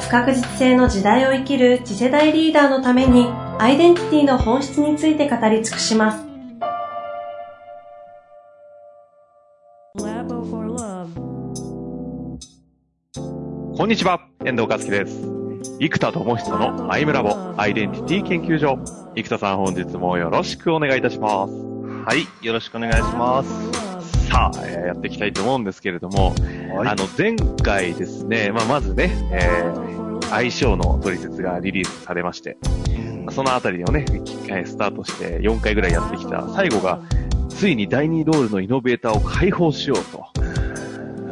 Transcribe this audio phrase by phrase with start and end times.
[0.00, 3.26] 不確実性の時代を生きる次世代リーダーのために
[3.58, 6.24] アイデンティティの本質について語り尽くします。
[13.76, 15.38] こんにちは、遠藤和樹です。
[15.80, 18.78] 生田智久のアイムラボアイデンティティ研究所。
[19.14, 21.52] 生田さん本日もよろしくお願いいたします。
[21.52, 24.28] はい、よろしくお願いします。
[24.28, 26.34] さあ、えー、やっていきたいと思うんですけれども、
[26.68, 32.56] はい、あの、前回ですね、まあ、まずね、えー、相性の取説がリリースされまして、
[33.26, 34.04] うん、そのあたりをね、
[34.64, 37.00] スタートして4回ぐらいやってきた、最後が、
[37.48, 40.26] ついに第2ロールのイノベーターを解放しようと。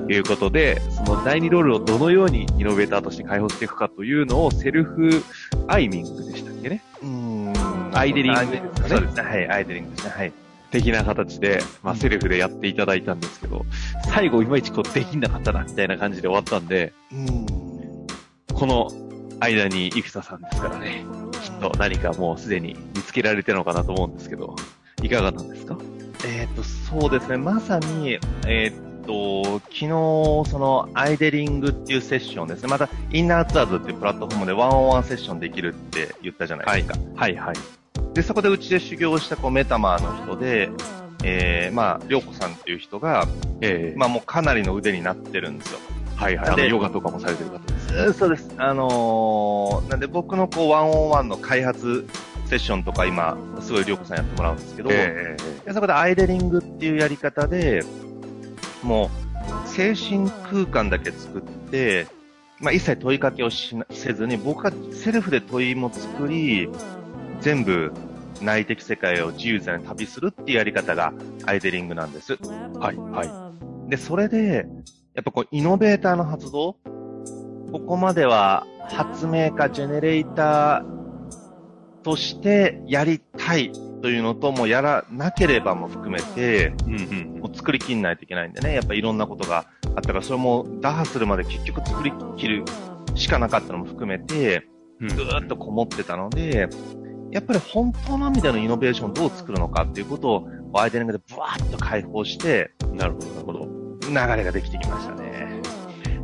[0.09, 5.23] いうことで、その第2ロールをどのようにイノベーターとして開放していくかというのをセルフ
[5.67, 6.83] アイミングでしたっけね。
[7.03, 7.53] うん。
[7.93, 8.89] アイデリングですかね。
[8.89, 9.23] そうですね。
[9.23, 10.11] はい、アイデリングですね。
[10.17, 10.33] はい。
[10.77, 13.65] 的な形で、まあ、セルフでやっていただいたんですけど、
[14.13, 17.47] 最後いまいちこうできなかったな、みたいな感じで終わったんで、うん
[18.55, 18.89] この
[19.41, 21.05] 間に生田さんですからね、
[21.43, 24.57] きっと何かもうすでに見つけられてるのかなと思うんですけど、
[25.03, 25.79] いかがなんですか？
[26.27, 32.69] えっ、と、そうですね、まさに、えっ、と、昨日、その、アイデリングっていうセッションですね。
[32.69, 36.99] また、インナーツアーズっていうプラットフォームでワンオンワンセッションできるって言ったじゃないですか。
[37.15, 37.57] はい、はい、はい。
[38.17, 40.71] で、そこでうちで修行したこうメタマーの人で、
[41.23, 43.29] えー、まあ、りょうこさんっていう人が、
[43.61, 45.79] えー、まあもうかなりの腕になってるんですよ。
[46.17, 46.49] はいはい。
[46.49, 48.13] あの、ヨガとかもされてる方です、ね。
[48.15, 48.51] そうです。
[48.57, 52.07] あのー、なんで僕のこう、ワンオンワンの開発
[52.47, 57.83] セッションとか今、すごいりょうこさんやってもらうんですけど、えー、そこでアイデリングっていうやり方で、
[58.83, 59.11] も
[59.65, 62.07] う、精神空間だけ作って、
[62.61, 66.71] まあ、一切問いかけをしせずに、僕がセルフで問いも作り、
[67.41, 67.93] 全部
[68.43, 71.13] 内的世界を自由自在に旅するっていうやり方が
[71.45, 72.37] アイデリングなんです。
[72.79, 73.55] はい、は
[73.87, 73.91] い。
[73.91, 74.67] で、それで、
[75.15, 76.77] やっぱこう、イノベーターの発動
[77.73, 92.65] ここまでは発明家、ジェネレーターとしてやりたいというのと、もうやらなければも含めて、うんうん、もう作りきんないといけないんでね、やっぱいろんなことがあったから、それも打破するまで結局作りきる
[93.15, 94.67] しかなかったのも含めて、
[95.01, 96.69] ずーっとこもってたので、
[97.33, 103.77] やっぱり本当の意味でのイノベーションをどう作るのかっていうことを、アイデリングでブワーッと解放して、なるほど、なるほど。
[104.09, 105.61] 流れができてきましたね。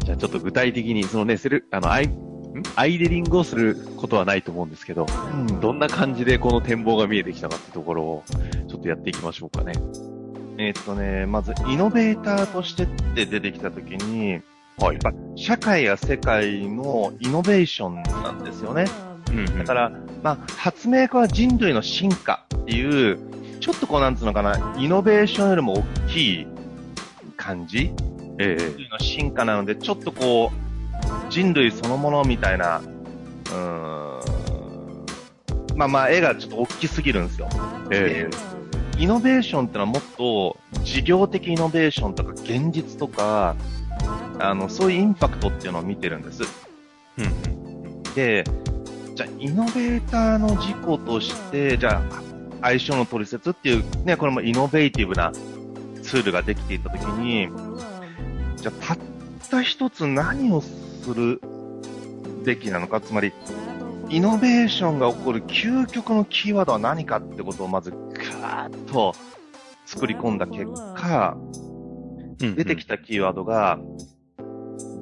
[0.05, 2.11] じゃあちょっと具体的に、そのね、セル、あの、アイ、
[2.77, 8.25] アイデリングをすることはないと思うんですけど、うん、どんな感じでこの展望が見えてきたかってところを、
[8.69, 9.73] ちょっとやっていきましょうかね。
[10.59, 14.43] えー、っとね、まず、イノベーターとしてって出てきたときに、
[14.79, 14.99] はい、
[15.37, 18.87] 社会や世界のイノベーションなんですよね。
[19.31, 23.19] うん、だから、まあ、発明家は人類の進化っていう、
[23.61, 26.47] ちょっとこうなんつうのかな、イノベーションよりも大きい
[27.37, 27.93] 感じ、
[28.39, 34.05] えー、人類の進化なので、ちょっとこう、人類そのものみたいな、うー
[35.75, 37.49] ん、まあまあ、絵がちょっと大きすぎるんですよ。
[37.91, 43.57] えー、イノベーションってのはもっと事業的イノベーションとか現実とか、
[44.39, 46.43] あの、そういうインパクトっていうのを見てるんです。
[47.19, 48.45] うん、で、
[49.23, 52.23] じゃあ、イノベーターの事故として、じゃあ、
[52.63, 55.33] 相性の取説っていう、ね、これもイノベーティブな
[56.03, 57.49] ツールができていたときに、
[58.57, 58.99] じゃあ、たっ
[59.49, 61.41] た一つ何をする
[62.45, 63.33] べきなのか、つまり、
[64.09, 69.15] イノベーションが起こる究極のキーワードは何かってことをまずガーッと
[69.87, 70.67] 作り込んだ結
[70.97, 71.37] 果、
[72.39, 73.79] 出てきたキーワードが、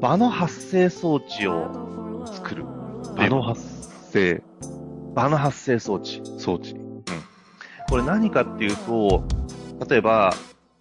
[0.01, 2.65] 場の発生装置を作る。
[3.17, 3.70] 場の発
[4.13, 4.43] 生。
[5.15, 6.23] 場の発生装置。
[6.39, 6.73] 装置。
[6.73, 7.03] うん。
[7.89, 9.25] これ何かっていうと、
[9.89, 10.35] 例えば、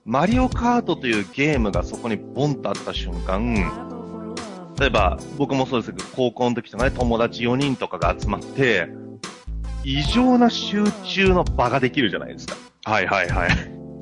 [0.06, 3.54] マリオカートというゲームがそこにボンとあった瞬間、
[4.80, 8.88] 例えば、僕もそうですけど、高校の時とかね、友達4人とかが集まって、
[9.84, 12.56] 異常な集中の場ができるじゃないですか。
[12.86, 13.50] はいはいはい。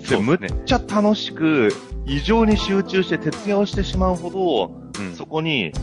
[0.08, 1.70] で、むっちゃ楽しく、
[2.06, 5.74] 異常に集中して徹夜をしてしまうほど、うん、そこに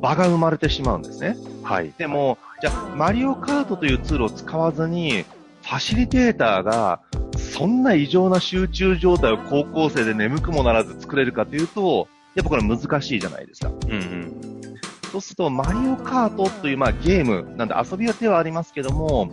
[0.00, 1.36] 場が生まれてしまうんですね。
[1.64, 1.92] はい。
[1.98, 5.24] でも、じゃあ、マリオカートというツールを使わずに、
[5.62, 7.00] ファシリテーターが、
[7.36, 13.70] そんな異常な集中状態を高校生で眠くもならず作れるかというと、やっぱこれ難しいじゃないですか。
[13.70, 14.54] うんうん。
[15.10, 19.30] そうすると、マリオカートという、まあ、ゲーム、なんで遊びは手はありますけども、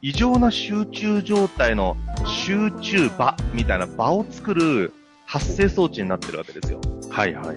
[0.00, 4.92] 異常な集中状態の集中場みたいな場を作る
[5.26, 6.80] 発生装置になってるわけですよ。
[7.10, 7.56] はいはいはい。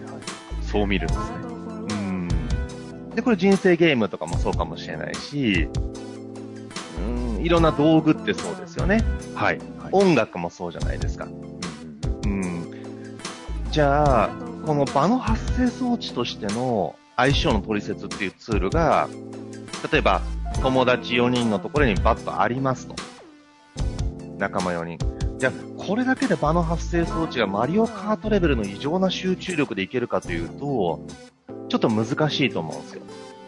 [0.63, 1.50] そう見るんですね。
[3.11, 3.15] うん。
[3.15, 5.67] で、これ人生ゲームとかもそうかもしれないし、
[6.99, 9.03] うん、いろんな道具ってそうですよね。
[9.35, 9.57] はい。
[9.79, 11.27] はい、音楽もそうじゃないですか。
[12.25, 12.71] うん。
[13.71, 14.29] じゃあ、
[14.65, 19.07] この場の発生装置としての相性の取説っていうツールが、
[19.91, 20.21] 例えば、
[20.61, 22.95] 友達4人のところにバッとありますと。
[24.37, 24.97] 仲間4人。
[25.37, 30.99] じゃあ、これだけで場の発生装置がマリオカートレベルの異常な集中力でいけるかというと、
[31.71, 33.01] ちょっと難しいと思うんですよ。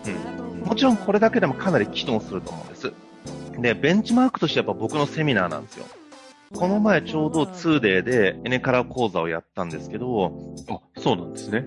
[0.05, 0.59] うん。
[0.61, 2.93] もちろんこれだけでもかなり機能すると思うんです。
[3.59, 5.85] で、ベンチマークとしてやっぱ僕のセミナーなんですよ。
[6.55, 11.65] この前ちょうど 2day でエネカラ講座をやったんですけど、あ、そうなんですね。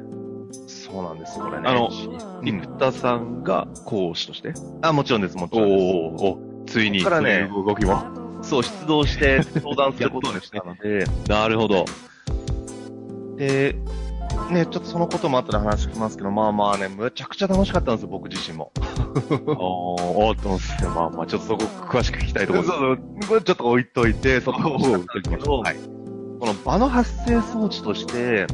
[0.66, 1.68] そうなんです、これね。
[1.68, 1.90] あの、
[2.42, 4.54] 生田さんが講師として？
[4.80, 5.78] あ、もちろんです、もちろんで
[6.18, 6.24] す。
[6.24, 8.02] おおついに、からね、動きも。
[8.40, 11.04] そう、出動して相談することにしたので。
[11.28, 11.84] なるほど。
[13.36, 13.76] で、
[14.50, 18.72] ね、ちょっとそのことも後で話聞きますけど、まあまあね、むちゃくちゃ楽しかったんですよ、僕自身も。
[18.78, 22.98] ああ、と思って、まあまあ、ちょっとそこ詳しく聞きたいところそうそう、
[23.28, 25.62] これちょっと置いといて、そこを 置いときましょう。
[25.62, 25.76] はい。
[26.38, 28.46] この場の発生装置として、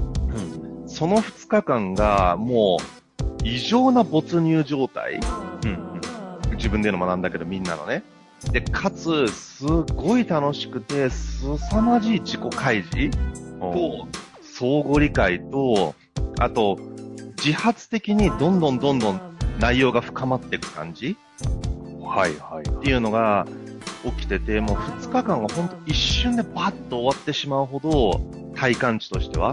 [0.80, 5.20] うん、その2日間がもう異常な没入状態。
[5.64, 6.00] うん、
[6.56, 8.02] 自分での学んだけどみんなのね。
[8.50, 13.16] で、かつ、すごい楽しくて、すさまじい自己開示
[13.60, 14.08] と、
[14.62, 15.96] 相互理解と、
[16.38, 16.78] あと、
[17.44, 19.20] 自発的にどんどんどんどん
[19.58, 21.16] 内容が深まっていく感じ？
[22.00, 22.68] はいはい。
[22.68, 23.44] っていうのが
[24.04, 28.20] 起きてて、もう2日間がほんと一瞬でバッと終わってしまうほど、
[28.54, 29.52] 体感値としては。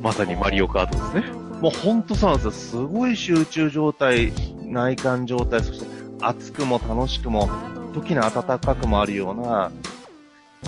[0.00, 1.32] まさにマリオカートですね。
[1.60, 2.52] もうほんとそうなんですよ。
[2.52, 4.32] すごい集中状態、
[4.62, 5.86] 内観状態、そして
[6.20, 7.50] 熱くも楽しくも
[7.92, 9.72] 時に暖かくもあるような、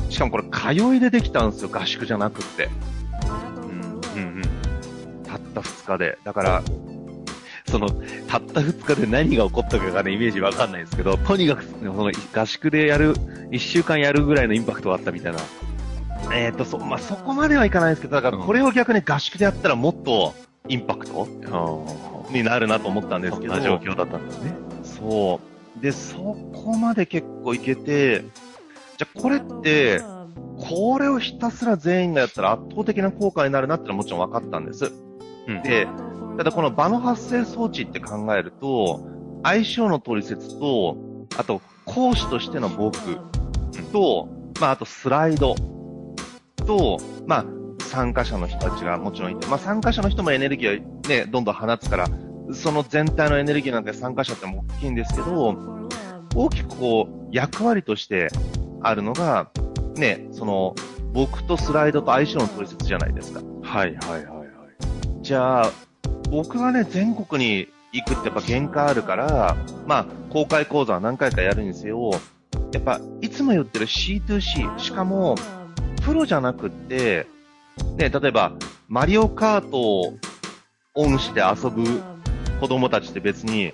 [0.09, 2.69] しかもこれ通いでできたんですよ、合宿じゃなくって。
[5.51, 6.19] った2日で。
[6.25, 6.63] だから、
[7.69, 7.89] その、
[8.27, 15.39] たった2日で何が起こったかがね、イメージわかんないんですけど、とにかく、その、合宿でやる、1週間やるぐらいのインパクトがあったみたいな。
[16.33, 20.35] えっ、ー、と、そ、まあ、そこまではいかないですけど、だからこれを逆に合宿でやったらもっと
[20.69, 23.61] インパクト、うん、になるなと思ったんですけど。
[23.61, 24.55] 状況だったんですね。
[24.83, 25.41] そ
[25.79, 25.83] う。
[25.83, 28.25] で、そこまで結構いけて、
[28.99, 30.03] じゃあこれって、
[30.59, 34.93] これをひたすら全員がやったら圧倒的な効果になるなってのはもちろん分かったんです。
[35.47, 35.87] うん、で、
[36.39, 39.07] ただこの場の発生装置って考えると、
[39.43, 40.97] 相性の取説と、
[41.37, 42.97] あと講師としての僕
[43.93, 44.29] と、
[44.61, 45.55] まああとスライド
[46.67, 47.45] と、まあ
[47.85, 52.07] 参加者の人たちがもちろんいて、まあ参加者の人もエネルギーをね、どんどん放つから、
[52.53, 55.57] その全体のエネルギーなんて参加者っても大きいんですけど、
[56.35, 58.29] 大きくこう、役割として
[58.83, 59.51] あるのが、
[59.97, 60.75] ね、その、
[61.13, 63.41] 僕とスライドと相性の取説じゃないですか。
[63.63, 64.40] はいはいはいはい。
[65.31, 65.73] じゃあ、
[66.29, 69.57] 僕がね、全国に行くってやっぱ限界あるから、
[69.87, 72.11] まあ、公開講座は何回かやるにせよ、
[72.73, 75.37] やっぱ、いつも言ってる C2C、しかも、
[76.03, 77.29] プロじゃなくって、
[77.97, 78.55] ね、例えば、
[78.89, 80.19] マリオカートを
[80.95, 82.03] オンして遊ぶ
[82.59, 83.73] 子供たちって別に、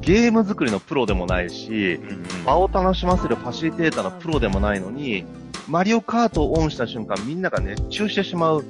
[0.00, 2.00] ゲーム作りのプロでもないし、
[2.46, 5.26] 場を楽しませるファシリテーターのプロでもないのに、
[5.68, 8.64] マリオカートをオンした瞬間、みんなが熱中してしまう。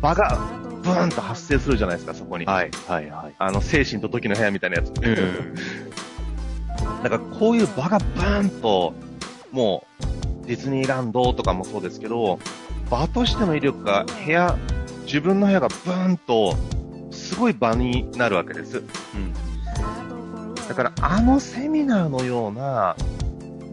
[0.00, 2.46] 場が、ブーンと発生するじゃないですか、そこに。
[2.46, 3.34] はい、はい、はい。
[3.38, 4.88] あの、精神と時の部屋みたいなやつ。
[4.88, 5.54] うん。
[7.02, 8.94] だから、こういう場がブーンと、
[9.52, 9.84] も
[10.42, 12.38] う、ディズニーランドとかもそうですけど、
[12.90, 14.56] 場としての威力が部屋、
[15.04, 16.54] 自分の部屋がブーンと
[17.10, 18.78] すごい場になるわけです。
[18.78, 18.80] う
[19.18, 19.32] ん。
[20.68, 22.96] だから、あのセミナーのような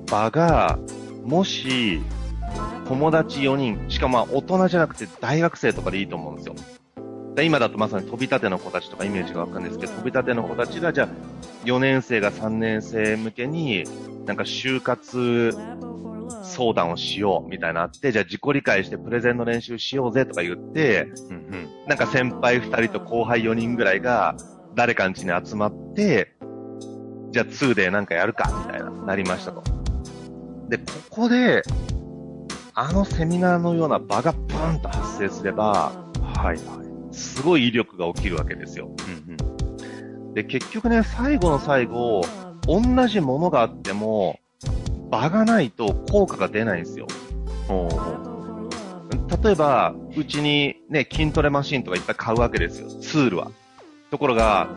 [0.10, 0.78] 場が、
[1.24, 2.02] もし、
[2.88, 6.56] 友達4人、しかもまあ大人じゃなくて大学生とかでいいと思うんですよ。
[7.36, 11.08] で今だとまさに飛び立ての子たちとかイメージがわかるんですけど、飛び立ての子たちがじゃあ
[11.66, 13.84] 4年生が3年生向けに
[14.26, 15.54] なんか就活
[16.44, 24.38] 相談をしようみたいなあって、じゃあ自己理解してプレゼンの練習しようぜとか言って、うんうん、なんか先輩2人と後輩4人ぐらいが
[24.74, 26.36] 誰かん家に集まって、
[27.32, 29.62] じゃあ2でなんかやるかみたいな、なりましたと。
[30.70, 31.64] で、ここで、
[32.74, 36.85] あのセミナーのような場がブーンと発生すれば、はいはい。
[37.16, 38.92] すごい威力が起きるわけですよ。
[39.08, 42.22] うんうん、で、結局ね、最後の最後、
[42.68, 44.40] 同じものがあっても、
[45.10, 47.08] 場がないと効果が出ないんですよ。
[49.44, 52.90] 例えば、うちにね、筋トレマシンとかいっぱい買うわけですよ。
[53.02, 53.52] ツールは。
[54.12, 54.70] ところが、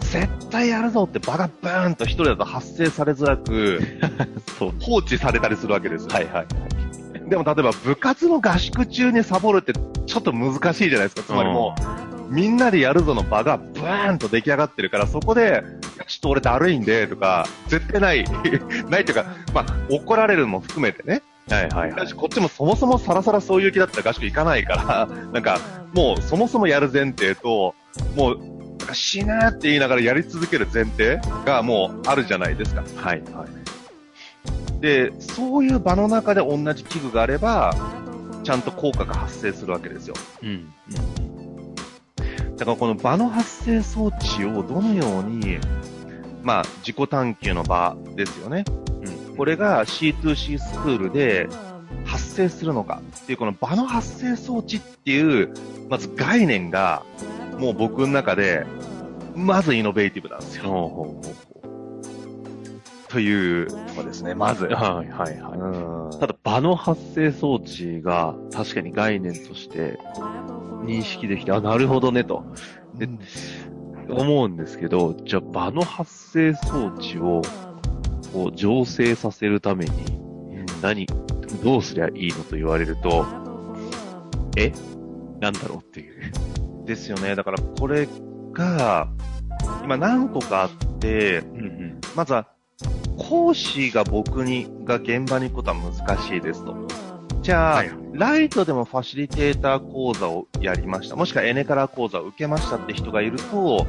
[0.00, 3.80] 絶対やるぞって場がブーンと一人だと発生されづらく、
[4.80, 6.06] 放置されたりするわけです。
[6.08, 6.46] はいはい。
[7.28, 11.22] でも例えば部活の合宿中にサボるってちょっと難しいじゃないですか。
[11.22, 11.74] つまりも
[12.30, 15.62] う、みんなでやるぞの場がブーンと出来上がってるから、そこで、
[16.06, 18.24] ちょっと俺だるいんで、とか、絶対ない、
[18.88, 21.22] ないというか、まあ、怒られるのも含めてね。
[21.48, 22.12] はいはい、はい。
[22.12, 25.60] こっちもそもそもさらさらそういう気だったら合宿行かないから、なんか、
[25.94, 27.74] もうそもそもやる前提と、
[28.16, 28.38] もう、
[28.92, 32.84] 死ぬって言いながらやり続ける前提がもうあるじゃないですか。
[32.96, 33.65] はいはい。
[34.80, 37.74] で、そういう場の中で同じ器具があれば、
[38.44, 40.14] ちゃんと効果が発生するわけですよ。
[40.42, 40.48] うん。
[40.48, 40.52] う
[42.22, 45.58] ん、だからこの場の発生装置をどのように、
[46.42, 48.64] まあ、自己探求の場ですよね。
[49.28, 51.48] うん、これが C2C スクールで
[52.04, 55.52] 発生するのかっていう、この場の発生装置っていう、
[55.88, 57.02] まず概念が、
[57.58, 58.64] もう僕の中で、
[59.34, 60.64] まずイノベーティブなんですよ。
[60.64, 60.88] ほうほう
[61.26, 61.45] ほう
[63.16, 64.66] というとこですね、まず。
[64.66, 66.18] はいはいはい。
[66.20, 69.98] ただ、場の発生装置が確かに概念として
[70.84, 72.44] 認識できて、あ、なるほどねと。
[72.94, 73.08] で、
[74.10, 77.40] 思うんですけど、じゃあ場の発生装置を
[78.34, 79.92] こう醸成させるために
[80.82, 81.06] 何、
[81.64, 83.24] どうすりゃいいのと言われると、
[84.58, 84.74] え？
[85.40, 86.32] なんだろうっていう。
[86.84, 87.34] ですよね。
[87.34, 88.06] だからこれ
[88.52, 89.08] が、
[89.82, 92.46] 今何個かあって、うんうん、まずは
[93.18, 96.76] 講師が僕に、が現場に行くことは難しいですと。
[97.42, 101.16] じゃあ、はい、ライトでもファシリテーター講座をやりました。
[101.16, 103.86] もしくはエネカラー講座を受けましたって人がいると、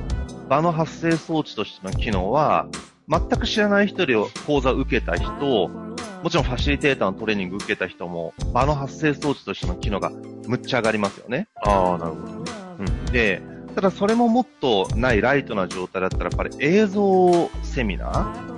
[0.47, 2.67] 場の発生装置としての機能は、
[3.09, 4.15] 全く知らない人で
[4.45, 5.69] 講座を受けた人、
[6.23, 10.11] もちろんファシリテーターのトレーニング受けた人も、場の発生装置としての機能が
[10.47, 11.47] むっちゃ上がりますよね。
[11.63, 12.51] ああ、なるほどね。
[12.79, 13.05] うん。
[13.11, 13.41] で、
[13.75, 18.56] ただそれももっとないライトな状態だったら、やっぱり映像セミナー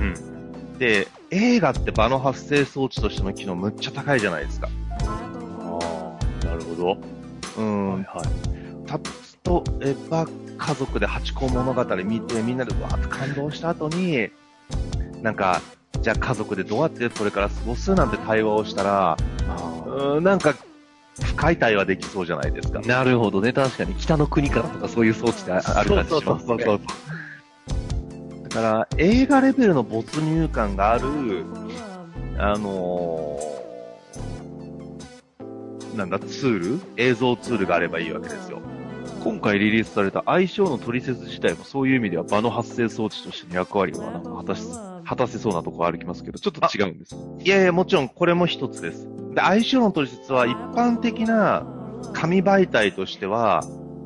[0.00, 0.78] うん。
[0.78, 4.68] で、映画って場の発生装置としての機能むっちゃ高いじゃないですか。
[5.00, 5.78] あ
[6.42, 6.98] あ、なるほど。
[7.58, 7.94] うん。
[7.94, 8.86] はいはい。
[8.86, 8.98] た
[9.42, 14.30] とえば、家族で八甲物語見て、みんなでわーっと感動した後に、
[15.22, 15.60] なんか、
[16.00, 19.16] じゃあ家族でどうやってこれから過ごすなんて対話をしたら、
[19.86, 20.54] うん、なんか、
[21.22, 22.80] 深い対話できそうじゃないですか。
[22.80, 23.52] なるほどね。
[23.52, 26.08] 確かに北の国からとかそういう装置である感じしますね。
[26.08, 26.80] そうそうそうそう。
[28.54, 31.44] だから、映画レベルの没入感がある、
[32.38, 36.80] あのー、なんだ、ツール？
[36.96, 38.60] 映像ツールがあればいいわけですよ。
[39.24, 44.66] 今回リリースされた相性の取説自体もそういう意味では場の発生装置としての役割はなんか果たし、
[45.04, 49.08] 果たせそうなところありますけど、ちょっと違うんですいやいや、もちろんこれも一つです。
[49.34, 51.66] で、相性の取説は一般的な
[52.12, 53.64] 紙媒体としては、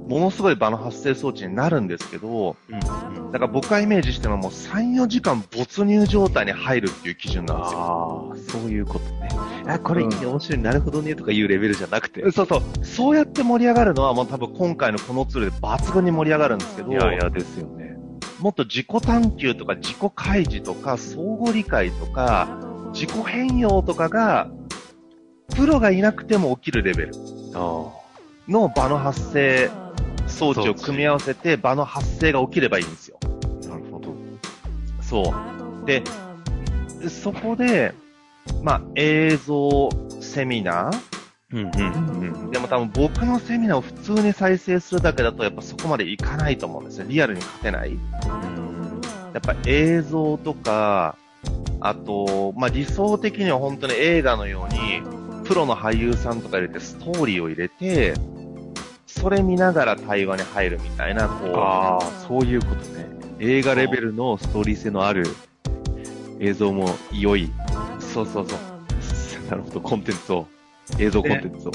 [0.08, 2.80] ものすごい場の発生装置になるんですけど、うん、
[3.30, 7.78] だから僕がイメージしてももう3、4時間没入状態に入るっていう基準なんですよ。
[7.78, 9.28] ああ、そういうことね。
[9.66, 12.22] あ、これ面白い、なるほどねとかいうレベルじゃなくて。
[12.30, 12.62] そうそう。
[12.84, 16.90] そうやって盛り上がるのはもう多分今回のこのツールで抜群に盛り上がるんですけど。
[16.90, 17.96] いやいやですよね。
[18.40, 22.48] もっと自己探求とか自己開示とか相互理解とか
[22.92, 24.48] 自己変容とかが
[25.54, 27.12] プロがいなくても起きるレベル
[28.48, 29.70] の場の発生
[30.28, 33.18] 装置を組み合わせて場の発生が起きればいいんですよ。
[33.68, 34.14] なるほど。
[35.00, 35.34] そ
[35.82, 35.86] う。
[35.86, 36.02] で、
[37.08, 37.94] そこで、
[38.62, 39.88] まあ、映像
[40.20, 41.18] セミナー
[41.50, 47.06] うんうんうん、でも多分僕のセミナーを普通に再生するだけだとやっぱそこまでいかないと思うんですよ。
[47.08, 47.92] リアルに勝てない。
[47.92, 49.00] うん、
[49.32, 51.16] やっぱ映像とか、
[51.80, 55.02] あと、まあ、理想的には本当に映画のように、
[55.44, 58.12] プロの俳優さんとか入れてストーリーを入れて、
[59.20, 61.52] それ見ながら対話に入るみたいな、こう。
[61.56, 63.06] ああ、そういうことね。
[63.40, 65.24] 映画レベルのストーリー性のある
[66.40, 67.50] 映像も良い。
[67.98, 68.58] そうそうそう。
[69.50, 70.46] なるほど、コンテンツを。
[70.98, 71.72] 映像コンテンツを。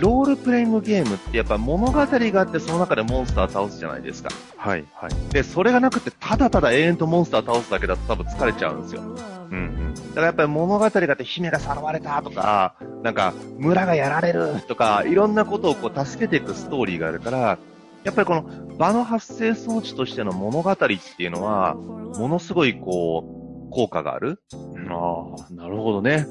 [0.00, 4.30] ロールプレイングゲームってやっぱ物語があってその中でモンスター倒すじゃないですか。
[4.56, 5.32] はい、はい。
[5.32, 9.02] で、それがなくてただただ永遠とモンスター倒すだけだと多分疲れちゃうんですよ。
[9.50, 9.94] うんうん。
[9.94, 17.58] だからやっぱり物語があって姫がさらわれたとか、なんか村がやられるとか、いろんなことをこう助けていくストーリーがあるから、
[18.04, 18.42] やっぱりこの
[18.76, 23.24] 場の発生装置としての物語っていうのは、ものすごいこ
[23.68, 24.40] う、効果がある。
[24.88, 26.26] ああ、なるほどね。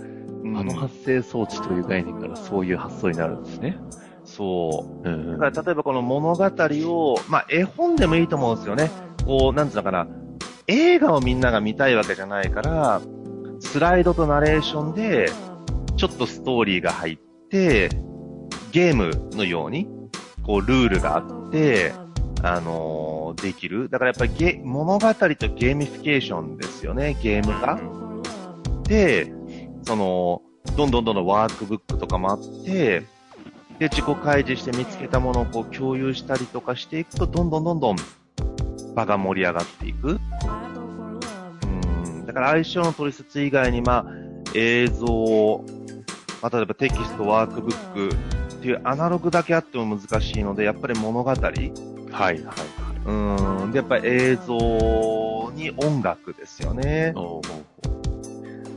[0.55, 3.77] あの発生装置という概念からそういう発想になるんですね。
[4.23, 5.09] そう。
[5.09, 8.89] うん、だから例えばこの物語を、まあ絵本でもいいと思うんですよね。
[9.25, 10.07] こう、なんつうのかな。
[10.67, 13.01] 映画をみんなが見たいわけじゃないから、
[13.59, 15.31] スライドとナレーションで、
[15.95, 17.17] ちょっとストーリーが入っ
[17.49, 17.89] て、
[18.73, 19.87] ゲームのように、
[20.43, 21.93] こう、ルールがあって、
[22.43, 23.87] あのー、できる。
[23.89, 27.79] だからやっぱりゲ、物語とゲーミフィケーションですよね、ゲーム化。
[28.83, 29.31] で、
[29.83, 30.41] その、
[30.75, 33.03] どんどんどんどんワークブックとかもあって、
[33.79, 37.95] で、自己開示して見つけたものをこう共有したりとかしていくと、どんどんどんどん
[38.97, 40.19] 場が盛り上がっていく。
[42.27, 42.33] うん。
[42.33, 44.05] だから相性の取説以外に、まあ、
[44.53, 45.63] 映像、
[46.41, 48.09] まあ、例えばテキスト、ワークブック
[48.57, 51.29] っていうアナログだけあっても難しいので、やっぱり物語。
[51.29, 51.43] はい、
[52.11, 52.43] はい。
[53.05, 53.71] うん。
[53.71, 57.13] で、やっぱり映像に音楽ですよね。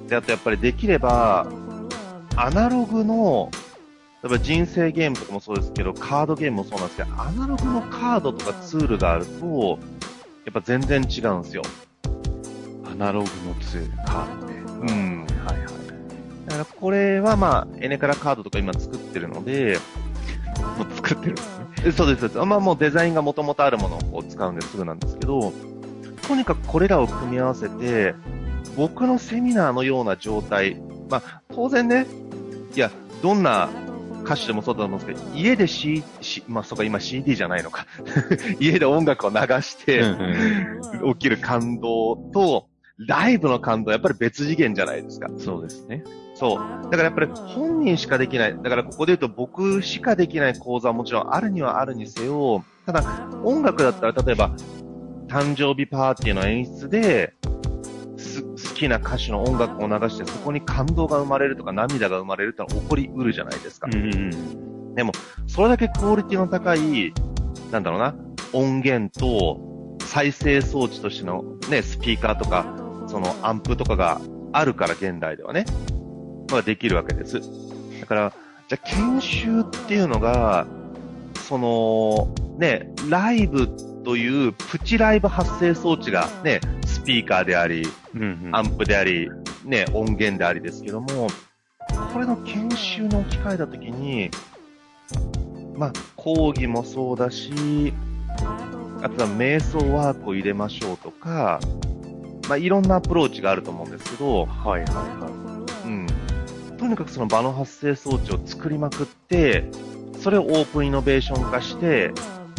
[0.09, 1.47] で、あとやっぱりできれば、
[2.37, 3.51] アナログの、
[4.23, 9.79] 例えば人生ゲームとかもそうですけど、カードゲームもそうなんですけど、アナログのカードとかツールがあると、
[10.45, 11.63] やっぱ全然違うんですよ。
[13.01, 14.55] アナログのツール、カードね。
[14.67, 15.27] うん。
[15.47, 15.67] はいはい。
[16.47, 19.79] だからこれはまあ、エネカラカードとか今作ってるので、
[20.77, 21.93] もう作ってるんですね。
[21.93, 22.37] そうです。
[22.45, 25.51] まあもうデザインがもともとあるものを使うんですぐなんですけど、
[26.29, 28.15] とにかくこれらを組み合わせて、
[28.77, 30.79] 僕のセミナーのような状態、
[31.09, 32.07] まあ当然ね、
[32.75, 32.91] いや、
[33.23, 33.71] どんな
[34.25, 37.87] 歌手でもそうだと思うんですけど、家で C、C まあ、そうか、今 CD じゃないのか。
[38.61, 40.03] 家で音楽を流して
[41.15, 42.70] 起きる感動と、
[43.07, 45.29] ライブの感動はやっぱり別次元じゃないですか。
[45.39, 46.05] そうですね。
[46.35, 46.59] そう。
[46.85, 48.57] だからやっぱり本人しかできない。
[48.63, 54.55] だからここで言うと僕しかできない講座はもちろんあるにはあるにせよ、ただ音楽だったら例えば
[55.29, 63.89] 誕生日パーティーの演出で、好きな歌手の音楽を流してそこに感動が生まれるとか涙が生まれるってのは起こりうるじゃないですか。
[63.93, 65.13] うん、でも、
[65.47, 67.15] それだけクオリティの高い、
[67.71, 68.15] なんだろうな、
[68.53, 72.65] 音源と再生装置としてのね、スピーカーとか、
[73.11, 74.21] そのアンプとかが
[74.53, 75.65] あるから現代ではね、
[76.51, 77.41] まあできるわけです。
[78.01, 78.33] だから、
[78.69, 80.65] じゃあ研修っていうのが、
[81.49, 83.69] その、ね、ライブ
[84.05, 89.29] というプチライブ発生装置がね、スピーカーであり、うんうん、アンプであり、
[89.65, 91.29] ね、音源でありですけども、
[92.13, 94.31] これの研修の機会だときに、
[95.75, 97.93] まあ、講義もそうだし、
[99.03, 101.59] あとは瞑想ワークを入れましょうとか、
[102.51, 105.89] まあ、いろんなアプローチがあると思うんですけど、はいはいはい。
[105.89, 106.07] うん。
[106.79, 112.11] とにかくその場の発生装置を作りまくってー、それをオープンイノベーション化して、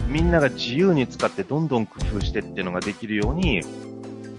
[0.08, 3.64] みんなが自由に使ってどんどん工夫してっていうのができるように、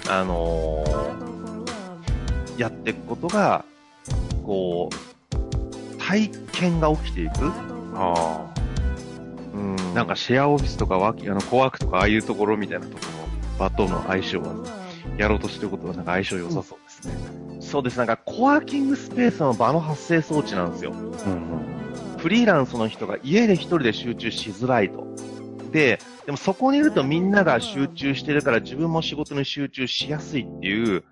[0.09, 3.67] あのー、やっていくことが、
[4.47, 7.53] こう、体験が起きていく。
[7.95, 8.55] ああ。
[9.53, 9.77] うん。
[9.93, 14.82] なんかシェアオフィスとかワあの、コワークとかああいうところみたいなところの場との相性は、
[15.17, 17.15] やろうとしてることはなんか相性良さそうですね。
[17.55, 17.99] うん、そうです。
[17.99, 20.93] なんかコワーキングスペースの場の発生装置なんですよ。
[22.19, 25.07] フリーランスの人が家で一人で集中しづらいと。
[25.73, 31.03] で、でもそこにいるとみんなが集中してるから自分も仕事に集中しやすいっていう、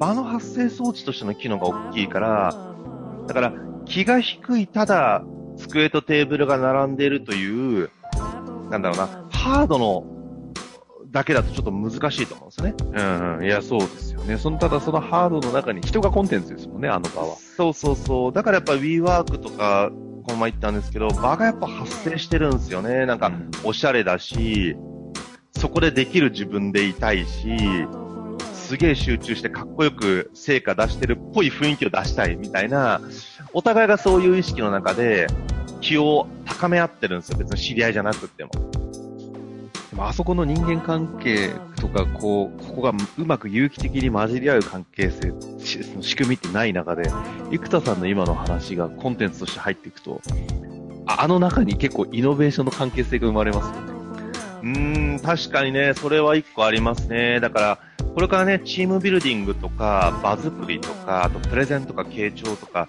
[0.00, 2.74] 場の発生装置としての機能が大きいから、
[3.26, 3.52] だから
[3.84, 5.22] 気が低い、ただ
[5.56, 7.90] 机とテーブルが並んでいるという、
[8.70, 10.04] なんだろうな、ハードの
[11.10, 12.74] だけだとちょっと難しいと思うんですね。
[13.38, 14.36] うん、いや、そうですよね。
[14.36, 17.36] その、ただそのハードの中に人がコンテンツですもんね、あの場は。
[17.56, 18.32] そうそうそう。
[18.32, 19.90] だからやっぱ WeWork とか、
[20.26, 23.06] この前言ったんですけど、場がやっぱ発生してるんですよね。
[23.06, 23.32] なんか、
[23.64, 24.76] おしゃれだし、
[25.56, 27.56] そこでできる自分でいたいし、
[28.52, 33.00] すげえ集中してかっこよく成果出してるっぽい雰囲気を出したいみたいな、
[33.54, 35.26] お互いがそういう意識の中で
[35.80, 37.38] 気を高め合ってるんですよ。
[37.38, 38.50] 別に知り合いじゃなくても。
[40.00, 47.10] あそこの人間関係とか、こう、ここがうまく有機的に混じり合う関係性、その仕組みってない中で、
[47.50, 50.20] 生田さんの今の話がコンテンツとして入っていくと、
[51.06, 53.98] あの中に結構イノベーションの関係性が生まれますよね。
[54.62, 57.40] うーん、確かにね、それは一個ありますね。
[57.40, 57.78] だから、
[58.14, 62.88] これからね、チームビルディングとか、場作りとか、あとプレゼンとか、傾聴とか、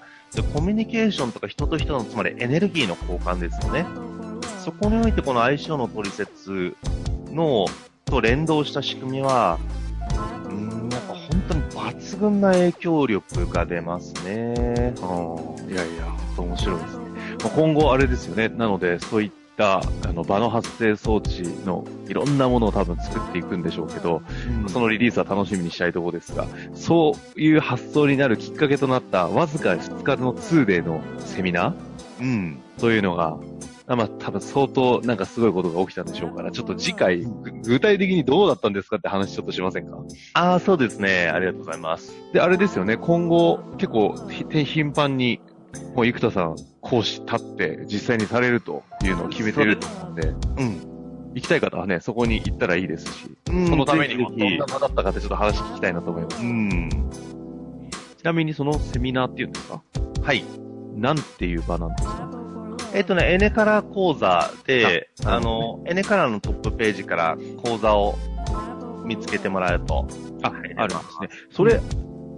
[0.53, 3.85] コミュニケーションとか人と人の、つまりエネルギーの交換ですよね。
[4.69, 6.75] そこにおいてこの相性の取説
[7.31, 7.65] の、
[8.05, 9.57] と連動した仕組みは、
[10.47, 14.93] うん、なんか本当に抜群な影響力が出ますね。
[15.01, 17.05] うん、いやいや、本当面白いですね。
[17.43, 18.49] まあ、今後あれですよね。
[18.49, 24.21] なので、そういったあの場の発生装置のいろんなものを多分作っていくんでしょうけど、
[24.63, 33.35] うん、そのリリースは楽しみにしたいところですが、そういう発想になるきっかけとなったわずか2日の 2day のセミナー、うん、というのが、
[33.95, 37.25] まあ、多分相当なんかすごいことが起きたんでしょうから、ちょっと次回、
[37.63, 39.97] 具体的にどうだったんですかって話ちょっとしませんか？
[40.33, 41.27] ああ、そうですね。
[41.27, 42.13] ありがとうございます。
[42.33, 45.41] で、あれですよね、今後結構頻繁に、
[45.95, 50.89] もう生田さん講師立って実際にされるというのを決めてると思うんで、うん。
[51.35, 56.41] 行きたい方はね、そこに行ったらいいですし、そのためにもどんな場だったかってちょっと話聞きたいなと思います。
[56.41, 56.89] うん。
[58.17, 59.83] ちなみにそのセミナーっていうんですか？
[60.23, 60.43] はい。
[60.95, 62.38] なんていう場なんですか？
[62.93, 68.17] えっ、とね、エネカラー講座で、ああの、エネカラーのトップページから講座を
[69.05, 70.07] 見つけてもらうと。
[70.41, 71.29] あ、あるんですね。
[71.51, 71.81] それ、うん、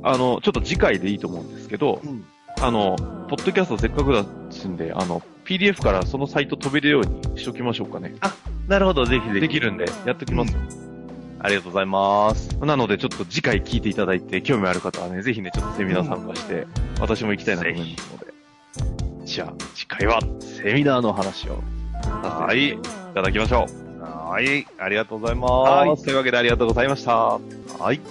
[0.04, 2.26] あの、ちょっと次回でいいと思うんですけど、うん、
[2.62, 2.96] あの、
[3.30, 8.16] ポッドキャストせっかくだしんで、あの、PDF からそのサイト飛べるようにしときましょうかね。
[8.22, 8.34] あ、
[8.68, 9.42] なるほど、ぜひぜひ。
[9.42, 10.60] できるんで、やっときますよ。
[11.40, 12.56] ありがとうございます。
[12.60, 16.68] なので、ちょっと次回聞いていただいて、興味ある方はね、ぜひね、ちょっとセミナー参加して、
[17.00, 18.31] 私も行きたいなと思いますので。
[19.32, 21.64] じゃあ、次回はセミナーの話を
[22.04, 22.78] させてい
[23.16, 24.02] ただきましょう。
[24.04, 25.52] はい、ありがとうございます。
[25.52, 27.16] はい、というわけでありがとうございました。
[27.16, 27.40] は
[27.94, 28.02] い。